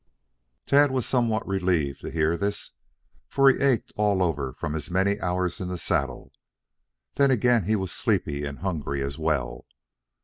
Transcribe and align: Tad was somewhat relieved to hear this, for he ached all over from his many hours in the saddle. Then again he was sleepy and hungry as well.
Tad 0.65 0.89
was 0.89 1.05
somewhat 1.05 1.45
relieved 1.47 2.01
to 2.01 2.09
hear 2.09 2.35
this, 2.35 2.71
for 3.27 3.51
he 3.51 3.59
ached 3.59 3.93
all 3.95 4.23
over 4.23 4.51
from 4.53 4.73
his 4.73 4.89
many 4.89 5.21
hours 5.21 5.59
in 5.61 5.67
the 5.67 5.77
saddle. 5.77 6.31
Then 7.17 7.29
again 7.29 7.65
he 7.65 7.75
was 7.75 7.91
sleepy 7.91 8.43
and 8.43 8.57
hungry 8.57 9.03
as 9.03 9.19
well. 9.19 9.67